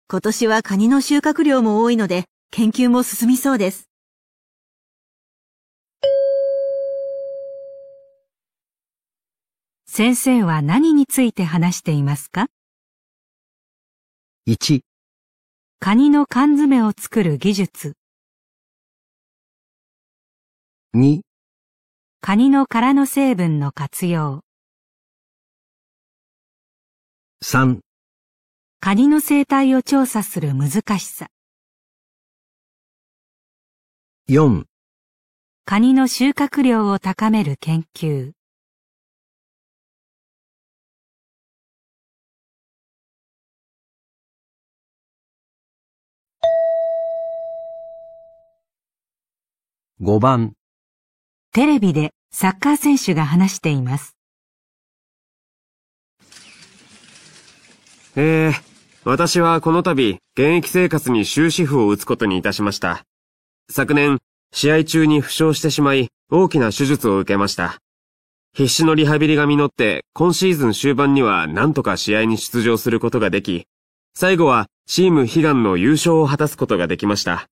[0.08, 3.91] 今年はカニの収穫量も多いので、研究も進みそうです。
[9.95, 12.47] 先生は何について話していますか
[14.49, 14.80] ?1
[15.80, 17.93] カニの缶詰を作る技術。
[20.97, 21.20] 2
[22.22, 24.40] カニの殻の成分の活用。
[27.45, 27.80] 3
[28.80, 31.28] カニの生態を調査する難しさ。
[34.30, 34.64] 4
[35.66, 38.32] カニの収穫量を高める研究
[50.05, 50.55] 5番
[51.55, 54.16] テレビでサッカー選手が話しています。
[58.16, 58.53] えー、
[59.05, 63.05] 私はこの度、現役生活に終止符を打つことにいたしました。
[63.70, 64.18] 昨年、
[64.53, 67.78] 試合中に負傷してしまい、大きな手術を受けました。
[68.55, 73.68] 必死のリハビリが実って、今シーズン終盤には何とか試合に出場することができ、
[74.14, 77.46] 最後はチーム悲願の優勝を果たすことができました。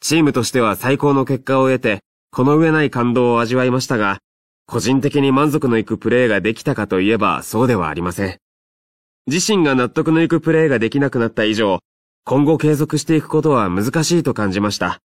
[0.00, 4.18] チームとしては最高の結果を得て、この上ない感動を味わいましたが、
[4.66, 8.38] 個人的に満足のいくプレーができたかといえばそうではありません。
[9.26, 11.80] 自身が納得のいくプレーができなくなった以上、
[12.24, 15.00] 今後継続していくことは難しいと感じました。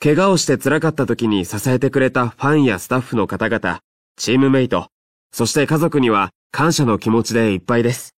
[0.00, 3.80] 怪我をして辛かった時に支えてくれたファンやスタッフの方々、
[4.16, 4.88] チームメイト、
[5.32, 8.13] そして家族には感謝の気持ちでいっぱいです。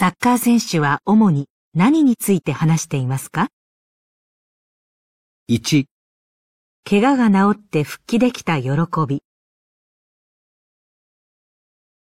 [0.00, 3.48] サッカー選手は主に何について話していますか
[5.50, 5.84] ?1、
[6.88, 8.70] 怪我が治って復帰できた喜
[9.06, 9.22] び。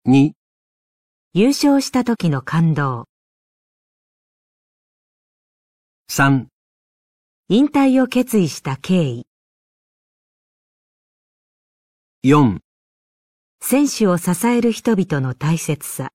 [0.08, 0.32] 2、
[1.36, 3.06] 優勝した時の感動。
[6.10, 6.48] 3、
[7.50, 9.28] 引退を決意した経緯。
[12.24, 12.58] 4、
[13.62, 16.15] 選手を支える人々の大切さ。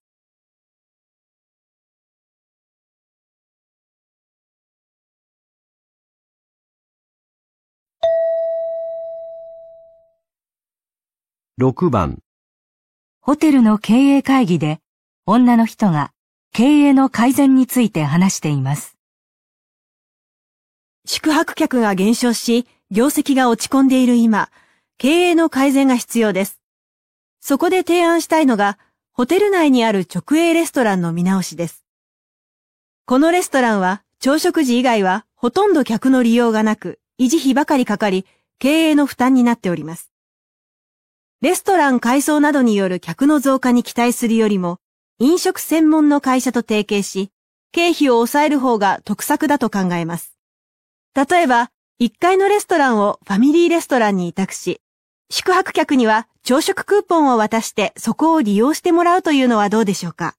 [11.61, 12.17] 6番
[13.19, 14.79] ホテルの経営会議で
[15.27, 16.11] 女の人が
[16.53, 18.97] 経営の改善について話しています。
[21.05, 24.49] 宿泊客が減少し、業績が落ち込んでいる今、
[24.97, 26.59] 経営の改善が必要です。
[27.41, 28.79] そこで提案したいのが、
[29.13, 31.85] ホテル内にある直営レストランの見直しです。
[33.05, 38.25] このレストランは、朝食時以外はほとんど客の利用がなく、維持費ばかりかかり、
[38.57, 40.10] 経営の負担になっております。
[41.41, 44.77] レストラン改装などによる客の増加に期待するよりも、
[45.17, 47.31] 飲食専門の会社と提携し、
[47.71, 50.37] 経費を抑える方が得策だと考えます。
[51.15, 54.81] 例えば、1階のレストランをファミリーレストランに委託し、
[55.31, 60.35] 宿泊客には朝食クーポンを渡してそこを利用してもらうというのはどうでしょうか。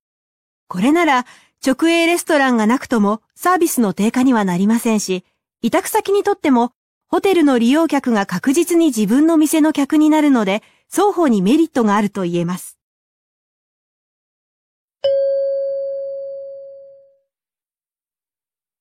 [0.69, 1.27] これなら、
[1.67, 5.25] 直営レストランがなくともサービスの低下にはなりませんし、
[5.63, 6.71] 委託先にとっても
[7.09, 10.63] ホテルの利用客が確実に自分の店の客になるので、
[10.95, 12.77] 双方にメリットがあると言えます。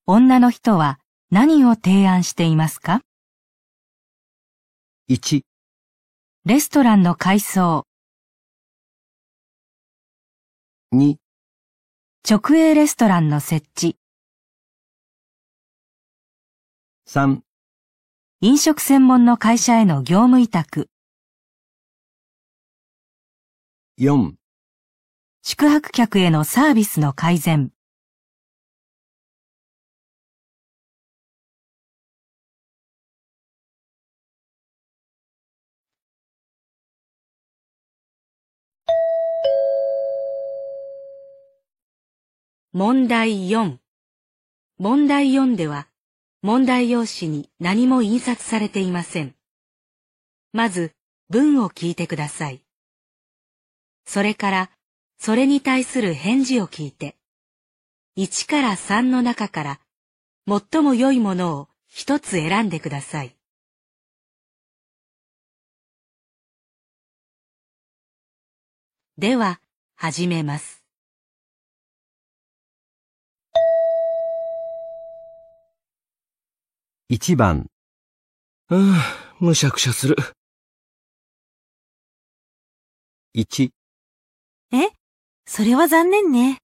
[0.06, 1.00] 女の人は
[1.30, 3.00] 何を提案していますか
[5.10, 5.44] ?1
[6.44, 7.86] レストランの改装。
[10.94, 11.16] 2
[12.30, 13.96] 直営レストランの設置。
[17.08, 17.40] 3
[18.42, 20.91] 飲食専門の会社への業務委託
[24.00, 24.34] 4
[25.42, 27.72] 宿泊客へのサービスの改善
[42.74, 43.80] 問題4。
[44.78, 45.90] 問題4では、
[46.42, 49.36] 問題用紙に何も印刷されていません。
[50.54, 50.94] まず、
[51.30, 52.64] 文を聞いてください。
[54.12, 54.70] それから、
[55.20, 57.16] それに対する返事を聞いて、
[58.18, 59.80] 1から3の中から、
[60.46, 63.38] 最も良いものを一つ選んでください。
[69.18, 69.62] では、
[69.96, 70.84] 始めます。
[77.10, 77.70] 1番。
[78.72, 78.94] うん、
[79.40, 80.18] むしゃくしゃする。
[83.36, 83.72] 1。
[84.74, 84.90] え？
[85.46, 86.60] それは残念ね。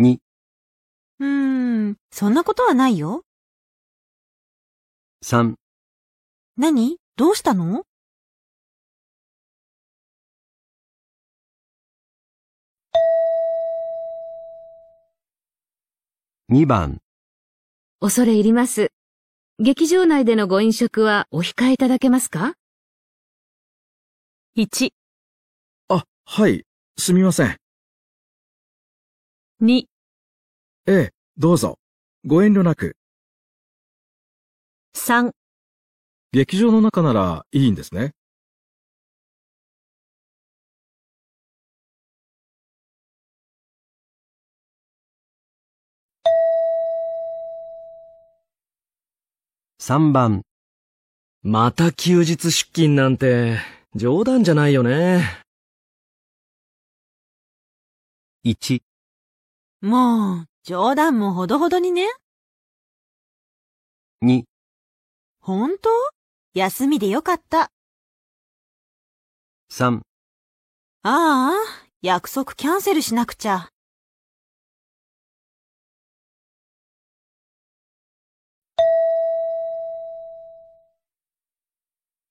[0.00, 0.18] 2。
[1.20, 3.22] うーん、そんなことはないよ。
[5.22, 5.54] 3。
[6.56, 6.96] 何？
[7.16, 7.84] どうしたの
[16.50, 16.98] ？2番。
[18.00, 18.90] 恐れ入ります。
[19.60, 22.54] 劇場内でのご飲食はお控えいただけますか
[24.56, 24.99] ?1、あ、
[26.32, 26.64] はい、
[26.96, 27.56] すみません。
[29.60, 29.86] 2、
[30.86, 31.80] ええ、どうぞ。
[32.24, 32.94] ご遠慮なく。
[34.94, 35.32] 3、
[36.30, 38.12] 劇場の中ならいいんですね。
[49.80, 50.42] 3番。
[51.42, 53.58] また休日出勤なんて、
[53.96, 55.40] 冗談じゃないよね。
[58.42, 58.82] 1。
[59.82, 62.06] もう、冗談もほどほどにね。
[64.22, 64.44] 2。
[65.40, 65.90] 本当？
[66.54, 67.70] 休みでよかった。
[69.70, 70.00] 3。
[71.02, 71.52] ああ、
[72.00, 73.68] 約束キャンセルしなくちゃ。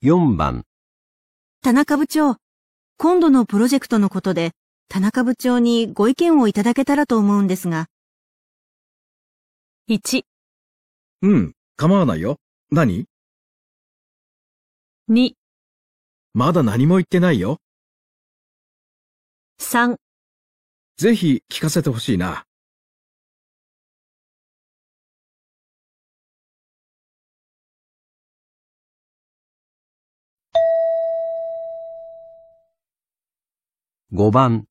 [0.01, 0.65] 4番、
[1.61, 2.37] 田中部長、
[2.97, 4.53] 今度のプロジェクトのことで、
[4.91, 7.85] 田中部長にご意見をいただけたらと思うんですが。
[9.87, 10.23] 1、
[11.21, 12.39] うん、構わないよ。
[12.71, 13.05] 何
[15.07, 15.33] ？2、
[16.33, 17.59] まだ何も言ってないよ。
[19.61, 19.97] 3、
[20.97, 22.45] ぜひ聞かせてほしいな。
[34.11, 34.65] 5番、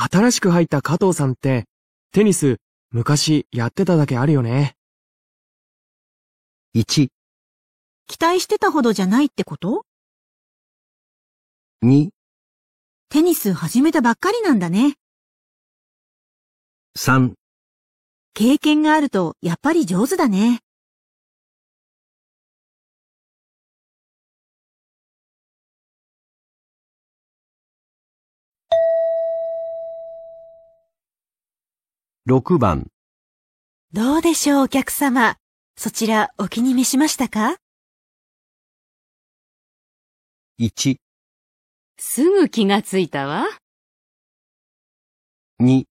[0.00, 1.64] 新しく入った加藤さんって、
[2.12, 2.58] テニス、
[2.90, 4.76] 昔やってただけあるよね。
[6.74, 7.08] 1、
[8.06, 9.84] 期待してたほどじゃないってこと
[11.82, 12.10] ？2、
[13.08, 14.94] テニス始めたばっかりなんだね。
[16.96, 17.34] 3、
[18.34, 20.60] 経験があるとやっぱり上手だね。
[32.28, 32.90] 6番、
[33.94, 35.36] どうでしょう、お客様。
[35.78, 37.56] そちらお気に召しましたか
[40.60, 40.96] ？1、
[41.96, 43.46] すぐ気がついたわ。
[45.62, 45.84] 2、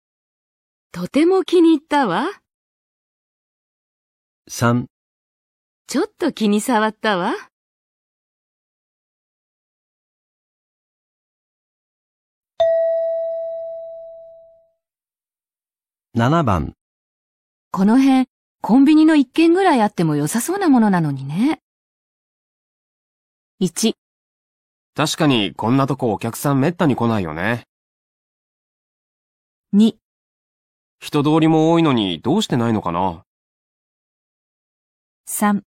[0.93, 2.29] とても気に入ったわ。
[4.51, 4.85] 3、
[5.87, 7.33] ちょっと気に障ったわ。
[16.19, 16.73] 7番、
[17.73, 18.27] この辺、
[18.63, 21.61] コンビニの一軒ぐらいあっても良さそうなものなのにね。
[23.61, 23.93] 1、
[24.95, 27.65] 確かにこんなとこお客さんめったに来ないよね。
[29.75, 29.95] 2、
[31.01, 33.23] 人通りも多いのにどうしてないのかな
[35.29, 35.61] 3、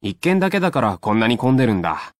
[0.00, 2.14] 一軒だけだからこんなに混んでるんだ。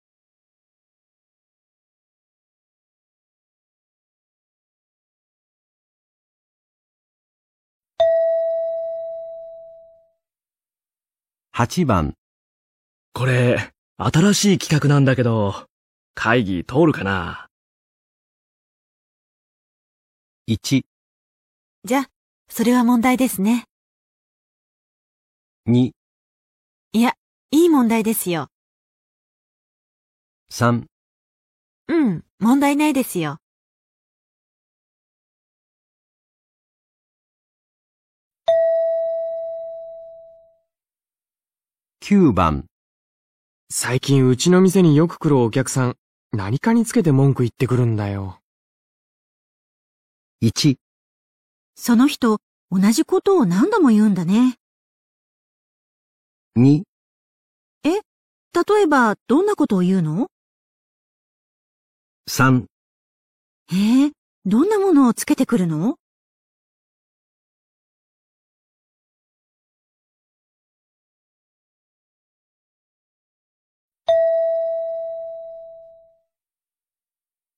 [11.62, 12.14] 8番、
[13.12, 15.68] これ、新しい企画なんだけど、
[16.12, 17.46] 会議通るかな
[20.48, 20.82] ？1、
[21.84, 22.06] じゃ、
[22.48, 23.66] それは問題ですね。
[25.68, 25.92] 2、
[26.94, 27.12] いや、
[27.52, 28.48] いい問題ですよ。
[30.50, 30.86] 3、
[31.86, 33.38] うん、問題ないですよ。
[42.05, 42.66] 9番、
[43.70, 45.94] 最近うちの店によく来るお客さん、
[46.32, 48.40] 何かにつけて文句言ってくるんだよ。
[50.42, 50.78] 1、
[51.76, 52.40] その人、
[52.72, 54.57] 同じことを何度も言うんだね。
[56.59, 56.82] 2、
[57.84, 57.92] 例
[58.80, 60.26] えば、どんなことを言うの
[62.28, 62.66] ？3、
[63.70, 64.11] ええ
[64.44, 65.98] どんなものをつけてくるの？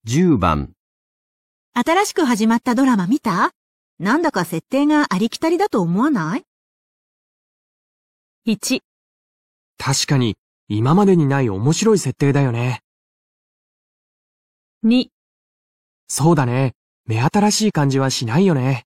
[0.07, 0.75] 10番、
[1.73, 3.53] 新しく始まったドラマ見た？
[3.99, 6.45] なんだか設定がありきたりだと思わない
[8.47, 8.81] ？1、
[9.79, 10.37] 確かに、
[10.69, 12.83] 今までにない面白い設定だよね。
[14.85, 15.07] 2、
[16.07, 16.75] そうだね。
[17.07, 18.85] 目新しい感じはしないよね。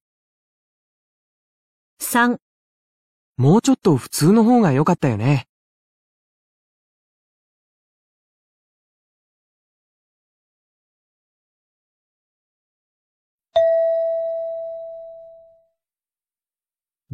[2.00, 2.36] 3、
[3.38, 5.47] もうちょっと普通の方が良かったよね。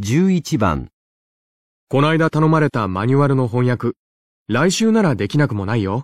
[0.07, 0.91] 11番、
[1.89, 3.93] こないだ頼まれたマニュアルの翻訳、
[4.49, 6.03] 来週ならできなくもないよ。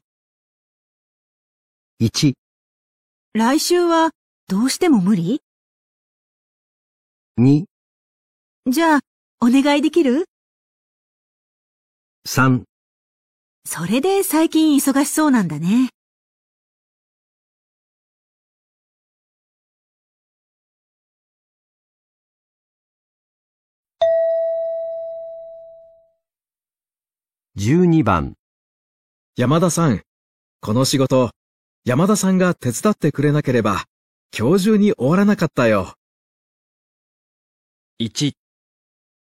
[2.00, 2.32] 1、
[3.34, 4.12] 来週は、
[4.48, 5.42] どうしても無理
[7.38, 7.64] ？2、
[8.70, 9.00] じゃあ、
[9.42, 10.24] お願いできる
[12.26, 12.62] ？3、
[13.66, 15.90] それで最近忙しそうなんだね。
[27.62, 28.36] 12番、
[29.36, 30.00] 山田さん、
[30.62, 31.30] この仕事、
[31.84, 33.84] 山田さんが手伝ってくれなければ、
[34.34, 35.92] 今日中に終わらなかったよ。
[38.00, 38.32] 1、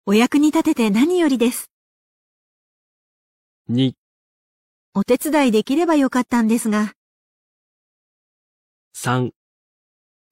[0.07, 1.69] お役に立てて何よりです。
[3.69, 3.93] 2、
[4.95, 6.93] お手伝いできればよかったんですが。
[8.97, 9.29] 3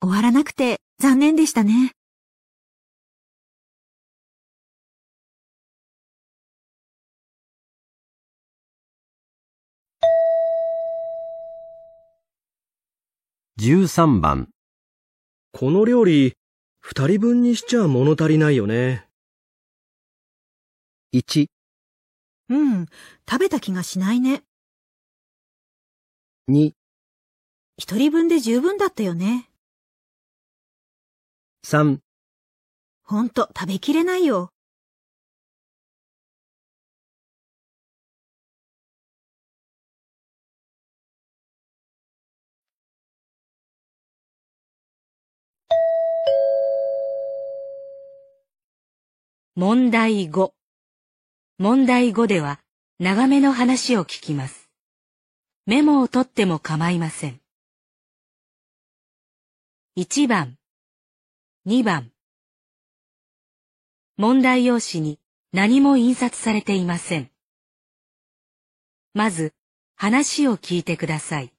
[0.02, 1.92] 終わらなくて残念でしたね。
[13.62, 14.50] 13番。
[15.52, 16.34] この料理、
[16.80, 19.08] 二人分にしちゃ物足りないよね。
[21.14, 21.46] 1、
[22.50, 22.88] うん、
[23.30, 24.42] 食べた気がしないね。
[26.50, 26.72] 2、
[27.78, 29.48] 一人分で十分だったよね。
[31.64, 32.00] 3、
[33.04, 34.50] ほんと、食べきれないよ。
[49.58, 50.54] 問題5。
[51.58, 52.62] 問題5では
[53.00, 54.70] 長めの話を聞きます。
[55.66, 57.42] メモを取っても構いません。
[59.98, 60.58] 1番、
[61.68, 62.14] 2番。
[64.16, 65.20] 問題用紙に
[65.52, 67.30] 何も印刷されていません。
[69.14, 69.54] まず、
[69.98, 71.52] 話を聞いてください。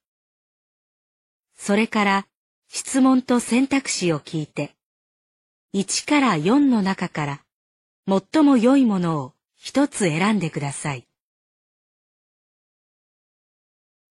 [1.55, 2.27] それから、
[2.69, 4.75] 質問と選択肢を聞いて、
[5.75, 7.43] 1から4の中から、
[8.05, 11.07] 最も良いものを一つ選んでください。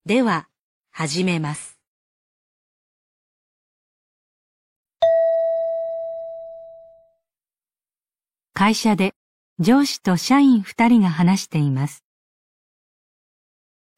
[0.07, 0.49] では、
[0.91, 1.79] 始めます。
[8.55, 9.13] 会社で
[9.59, 12.03] 上司と社員二人が話しています。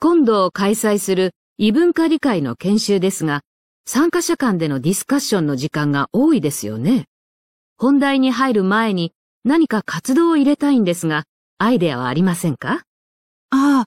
[0.01, 3.43] 今度開催する異文化理解の研修ですが、
[3.87, 7.05] 参加者間でのディスカッションの時間が多いですよね。
[7.77, 9.13] 本題に入る前に
[9.47, 11.25] 何か活動を入れたいんですが、
[11.59, 12.81] アイデアはありませんか？
[13.51, 13.85] ああ、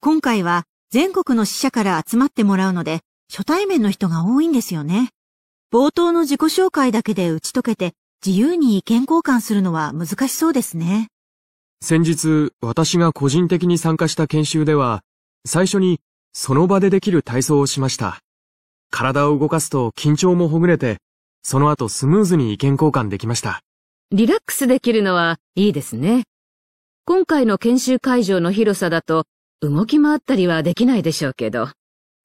[0.00, 5.10] 今回は全国の支社から集まってもらうので、初対面の人が多いんですよね。
[5.72, 7.94] 冒頭の自己紹介だけで打ち解けて、
[8.24, 11.08] 自由に意見交換するのは難しそうですね。
[11.80, 15.02] 先日、私が個人的に参加した研修では、
[15.44, 16.00] 最初に
[16.32, 18.20] その場でできる体操をしました。
[18.92, 20.98] 体を動かすと緊張もほぐれて、
[21.42, 23.62] その後スムーズに意見交換できました。
[24.14, 26.24] リラックスできるのはいいですね。
[27.06, 29.24] 今回の研修会場の広さだと
[29.62, 31.62] 動き回ったりはできないでしょうけど。
[31.62, 31.70] う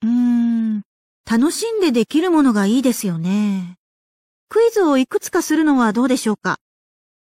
[0.03, 0.81] ーん、
[1.25, 3.77] 楽しんでできるものがいいですよね。
[4.49, 6.57] クイズをいくつかするのはどうでしょうか？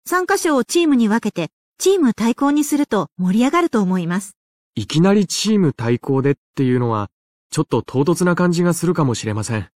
[0.07, 1.49] 参加者をチームに分けて、
[1.79, 4.37] チーム対抗にすると盛り上がると思います。
[4.77, 7.11] いきなりチーム対抗でっていうのは、
[7.51, 9.69] ちょっと唐突な感じがするかもしれません。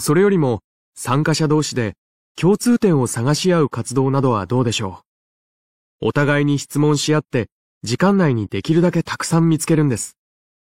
[0.00, 0.62] それよりも、
[0.94, 1.96] 参加者同士で
[2.38, 5.00] 共通点を探し合う活動などはどうでしょ
[6.02, 6.08] う？
[6.08, 7.48] お互いに質問し合って、
[7.82, 10.18] 時間内にできるだけたくさん見つけるんです。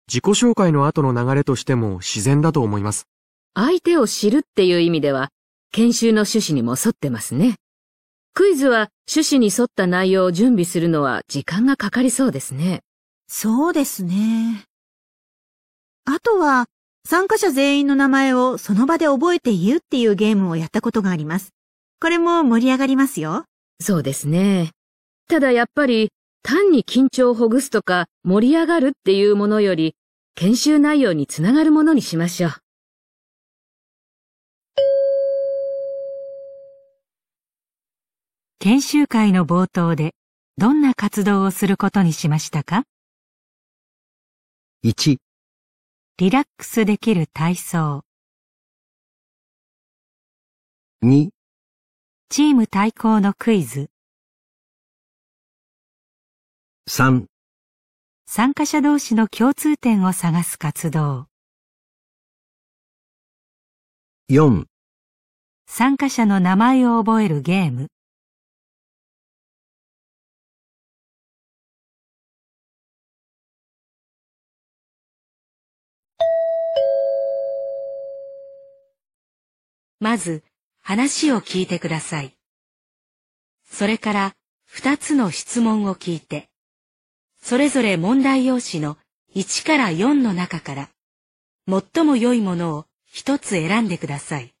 [0.07, 3.07] 自己紹介の後の流れとしても自然だと思います。
[3.55, 5.29] 相手を知るっていう意味では、
[5.71, 7.55] 研修の趣旨にも沿ってますね。
[8.35, 12.81] クイズは趣旨に沿った内容を準備するのは時間がかかりそうですね。
[13.27, 14.65] そうですね。
[16.05, 16.67] あとは、
[17.09, 21.53] 参加者全員の名前をその場で覚えて言うっていうゲームをやったことがあります。
[22.01, 23.45] これも盛り上がりますよ。
[23.79, 24.71] そうですね。
[25.29, 26.09] ただやっぱり、
[26.43, 29.95] 単に緊張をほぐすとか盛り上がるっていうものより、
[30.35, 32.51] 研修内容につながるものにしましょう。
[38.59, 40.11] 研修会の冒頭で
[40.57, 42.83] どんな活動をすることにしましたか
[44.83, 45.19] ？1、
[46.19, 48.01] リラックスできる体操、
[51.03, 51.29] 2、
[52.29, 53.91] チーム対抗のクイズ、
[56.89, 57.27] 3、
[58.25, 61.27] 参加者同士の共通点を探す活動、
[64.31, 64.65] 4、
[65.67, 67.89] 参加者の名前を覚えるゲーム、
[79.99, 80.43] まず、
[80.79, 82.37] 話を聞いてください。
[83.65, 84.35] それから、
[84.65, 86.49] 二つの質問を聞いて、
[87.41, 88.97] それぞれ問題用紙の
[89.33, 90.89] 1から4の中から、
[91.67, 94.53] 最も良いものを一つ選んでください。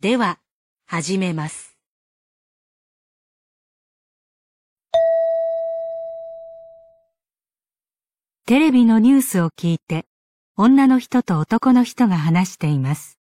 [0.00, 0.38] では、
[0.86, 1.76] 始めます。
[8.46, 10.06] テレビのニュースを聞いて、
[10.62, 13.18] 女の人と男の人が話しています。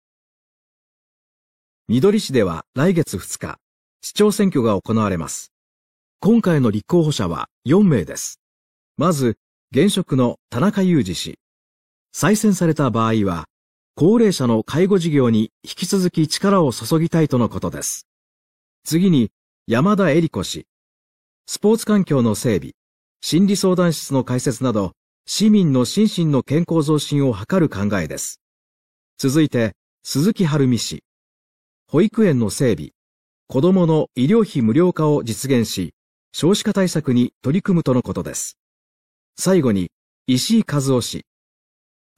[1.89, 3.59] 緑市では来月2日、
[4.03, 5.51] 市長選挙が行われます。
[6.21, 8.39] 今回の立候補者は4名です。
[8.99, 9.39] まず、
[9.75, 11.39] 現職の田中裕二氏。
[12.13, 13.47] 再選された場合は、
[13.95, 18.07] 高齢者の介護事業に引き続き力を注ぎたいとのことです。
[18.85, 19.31] 次に、
[19.67, 20.67] 山田恵里子氏。
[21.47, 22.73] スポーツ環境の整備、
[23.23, 24.93] 心理相談室の開設など、
[25.25, 28.41] 市民の心身の健康増進を図る考えです。
[29.19, 31.05] 続いて、鈴木晴美氏。
[31.87, 32.91] 保育園の整備、
[33.47, 35.95] 子供の医療費無料化を実現し、
[36.33, 38.59] 少子化対策に取り組むとのことです。
[39.39, 39.93] 最後に、
[40.27, 41.25] 石井和夫氏。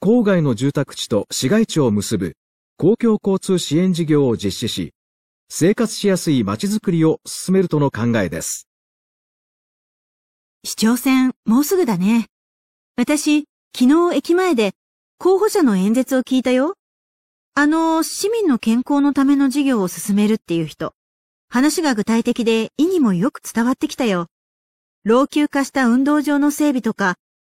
[0.01, 2.33] 郊外の住宅地と市街地を結ぶ
[2.77, 4.93] 公共交通支援事業を実施し、
[5.49, 8.67] 生活しやすい街づくりを進めるとの考えです。
[10.63, 12.29] 市長選、もうすぐだね。
[12.97, 14.71] 私、昨日駅前で
[15.17, 16.75] 候補者の演説を聞いたよ。
[17.53, 20.93] あの、市民の健康のための事業を進めるっていう人。
[21.49, 24.27] 話が具体的で意義もよく伝わってきたよ。
[25.03, 27.15] 老朽化した運動場の整備とか、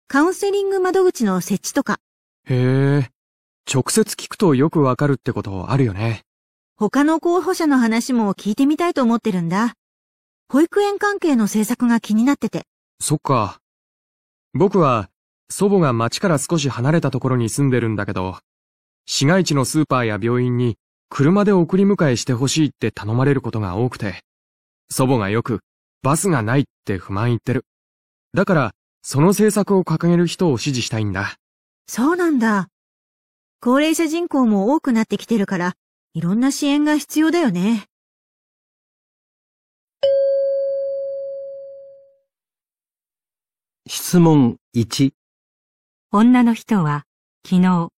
[0.09, 2.01] カウンセリング窓口の設置とか、
[2.49, 3.11] へえ。
[3.73, 6.23] 直接聞くとよくわかるってことあるよね。
[6.77, 9.75] 他の候補者の話も聞いてみたいと思ってるんだ。
[10.49, 12.65] 保育園関係の政策が気になってて。
[13.01, 13.61] そっか。
[14.53, 15.11] 僕は、
[15.51, 18.39] 祖母が町から少し離れたところに住んでるんだけど、
[19.07, 20.77] 市街地のスーパーや病院に
[21.09, 24.21] 車で送り迎えしてほしいって頼まれることが多くて、
[24.91, 25.61] 祖母がよく
[26.03, 27.65] バスがないって不満言ってる。
[28.35, 28.73] だから、
[29.03, 31.37] その政策を掲げる人を支持したいんだ。
[31.87, 32.69] そうなんだ。
[33.61, 35.75] 高齢者人口も多くなってきてるから、
[36.13, 37.87] いろんな支援が必要だよね。
[43.87, 45.13] 質問1、
[46.11, 47.05] 女の人は
[47.47, 47.91] 昨日、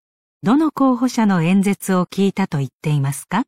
[0.43, 3.45] どの候補者の演説を聞いたと言っていますか？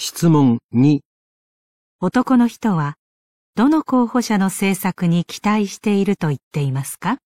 [0.00, 0.98] 質問2、
[2.00, 2.96] 男の人は、
[3.54, 7.18] どの候補者の政策に期待していると言っていますか？